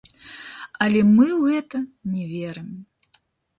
Але 0.85 1.01
мы 1.17 1.27
ў 1.27 1.53
гэта 1.53 1.83
не 2.17 2.25
верым. 2.33 2.69